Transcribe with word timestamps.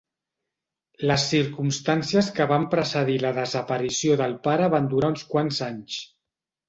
Les 1.09 1.25
circumstàncies 1.33 2.31
que 2.39 2.47
van 2.53 2.65
precedir 2.71 3.17
la 3.27 3.35
desaparició 3.39 4.17
del 4.23 4.37
pare 4.49 4.71
van 4.77 4.93
durar 4.95 5.13
uns 5.17 5.27
quants 5.35 5.61
anys. 5.71 6.01